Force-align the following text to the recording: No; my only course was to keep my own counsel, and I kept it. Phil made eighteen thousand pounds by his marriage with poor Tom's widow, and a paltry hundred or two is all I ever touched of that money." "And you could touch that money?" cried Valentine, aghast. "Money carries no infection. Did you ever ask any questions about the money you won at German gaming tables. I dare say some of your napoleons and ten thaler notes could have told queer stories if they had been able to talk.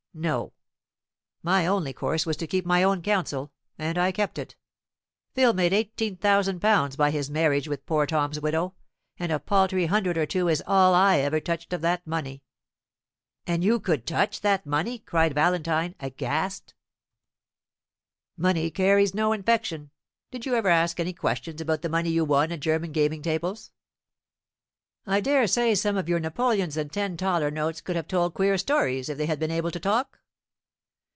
No; 0.13 0.51
my 1.41 1.65
only 1.65 1.93
course 1.93 2.25
was 2.25 2.35
to 2.35 2.45
keep 2.45 2.65
my 2.65 2.83
own 2.83 3.01
counsel, 3.01 3.53
and 3.77 3.97
I 3.97 4.11
kept 4.11 4.37
it. 4.37 4.57
Phil 5.35 5.53
made 5.53 5.71
eighteen 5.71 6.17
thousand 6.17 6.59
pounds 6.59 6.97
by 6.97 7.11
his 7.11 7.29
marriage 7.29 7.69
with 7.69 7.85
poor 7.85 8.05
Tom's 8.05 8.37
widow, 8.37 8.73
and 9.17 9.31
a 9.31 9.39
paltry 9.39 9.85
hundred 9.85 10.17
or 10.17 10.25
two 10.25 10.49
is 10.49 10.61
all 10.67 10.93
I 10.93 11.19
ever 11.19 11.39
touched 11.39 11.71
of 11.71 11.79
that 11.83 12.05
money." 12.05 12.43
"And 13.47 13.63
you 13.63 13.79
could 13.79 14.05
touch 14.05 14.41
that 14.41 14.65
money?" 14.65 14.99
cried 14.99 15.33
Valentine, 15.33 15.95
aghast. 16.01 16.73
"Money 18.35 18.69
carries 18.69 19.15
no 19.15 19.31
infection. 19.31 19.91
Did 20.29 20.45
you 20.45 20.55
ever 20.55 20.67
ask 20.69 20.99
any 20.99 21.13
questions 21.13 21.61
about 21.61 21.83
the 21.83 21.89
money 21.89 22.09
you 22.09 22.25
won 22.25 22.51
at 22.51 22.59
German 22.59 22.91
gaming 22.91 23.21
tables. 23.21 23.71
I 25.07 25.19
dare 25.19 25.47
say 25.47 25.73
some 25.73 25.97
of 25.97 26.07
your 26.07 26.19
napoleons 26.19 26.77
and 26.77 26.93
ten 26.93 27.17
thaler 27.17 27.49
notes 27.49 27.81
could 27.81 27.95
have 27.95 28.07
told 28.07 28.35
queer 28.35 28.55
stories 28.59 29.09
if 29.09 29.17
they 29.17 29.25
had 29.25 29.39
been 29.39 29.49
able 29.49 29.71
to 29.71 29.79
talk. 29.79 30.19